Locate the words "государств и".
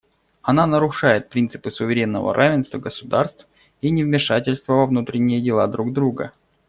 2.79-3.91